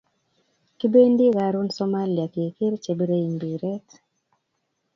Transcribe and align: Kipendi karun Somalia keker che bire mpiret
Kipendi 0.79 1.25
karun 1.37 1.67
Somalia 1.77 2.27
keker 2.33 2.73
che 2.83 2.91
bire 2.97 3.17
mpiret 3.35 3.85